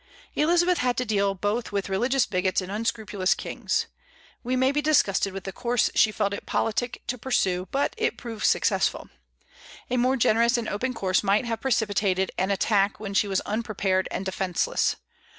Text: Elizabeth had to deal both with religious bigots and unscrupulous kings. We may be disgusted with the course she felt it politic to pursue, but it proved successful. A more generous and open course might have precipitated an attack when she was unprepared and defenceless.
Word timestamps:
Elizabeth 0.33 0.79
had 0.79 0.97
to 0.97 1.05
deal 1.05 1.35
both 1.35 1.71
with 1.71 1.87
religious 1.87 2.25
bigots 2.25 2.59
and 2.59 2.71
unscrupulous 2.71 3.35
kings. 3.35 3.85
We 4.43 4.55
may 4.55 4.71
be 4.71 4.81
disgusted 4.81 5.31
with 5.31 5.43
the 5.43 5.51
course 5.51 5.91
she 5.93 6.11
felt 6.11 6.33
it 6.33 6.47
politic 6.47 7.03
to 7.05 7.19
pursue, 7.19 7.67
but 7.69 7.93
it 7.97 8.17
proved 8.17 8.43
successful. 8.47 9.09
A 9.91 9.97
more 9.97 10.17
generous 10.17 10.57
and 10.57 10.67
open 10.67 10.95
course 10.95 11.21
might 11.21 11.45
have 11.45 11.61
precipitated 11.61 12.31
an 12.39 12.49
attack 12.49 12.99
when 12.99 13.13
she 13.13 13.27
was 13.27 13.41
unprepared 13.41 14.07
and 14.09 14.25
defenceless. 14.25 14.95